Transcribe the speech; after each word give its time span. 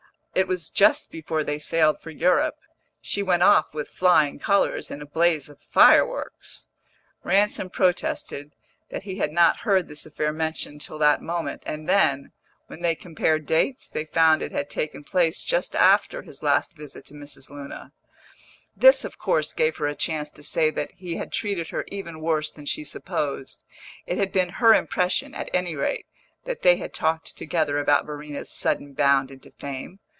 It 0.33 0.47
was 0.47 0.69
just 0.69 1.11
before 1.11 1.43
they 1.43 1.59
sailed 1.59 1.99
for 1.99 2.09
Europe; 2.09 2.55
she 3.01 3.21
went 3.21 3.43
off 3.43 3.73
with 3.73 3.89
flying 3.89 4.39
colours, 4.39 4.89
in 4.89 5.01
a 5.01 5.05
blaze 5.05 5.49
of 5.49 5.59
fireworks." 5.59 6.67
Ransom 7.21 7.69
protested 7.69 8.53
that 8.89 9.03
he 9.03 9.17
had 9.17 9.33
not 9.33 9.57
heard 9.67 9.89
this 9.89 10.05
affair 10.05 10.31
mentioned 10.31 10.79
till 10.79 10.97
that 10.99 11.21
moment, 11.21 11.63
and 11.65 11.87
then, 11.87 12.31
when 12.67 12.81
they 12.81 12.95
compared 12.95 13.45
dates, 13.45 13.89
they 13.89 14.05
found 14.05 14.41
it 14.41 14.53
had 14.53 14.69
taken 14.69 15.03
place 15.03 15.43
just 15.43 15.75
after 15.75 16.21
his 16.21 16.41
last 16.41 16.71
visit 16.77 17.03
to 17.07 17.13
Mrs. 17.13 17.49
Luna. 17.49 17.91
This, 18.73 19.03
of 19.03 19.17
course, 19.19 19.51
gave 19.51 19.75
her 19.77 19.85
a 19.85 19.95
chance 19.95 20.29
to 20.29 20.43
say 20.43 20.71
that 20.71 20.93
he 20.95 21.17
had 21.17 21.33
treated 21.33 21.71
her 21.71 21.83
even 21.89 22.21
worse 22.21 22.49
than 22.51 22.65
she 22.65 22.85
supposed; 22.85 23.63
it 24.07 24.17
had 24.17 24.31
been 24.31 24.47
her 24.63 24.73
impression, 24.73 25.35
at 25.35 25.49
any 25.53 25.75
rate, 25.75 26.05
that 26.45 26.61
they 26.61 26.77
had 26.77 26.93
talked 26.93 27.35
together 27.37 27.79
about 27.79 28.05
Verena's 28.05 28.49
sudden 28.49 28.93
bound 28.93 29.29
into 29.29 29.51
fame. 29.51 29.99